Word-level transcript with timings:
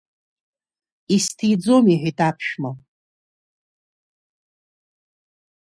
Исҭиӡом,— 1.15 1.85
иҳәеит 1.93 2.19
аԥшәма. 2.27 2.71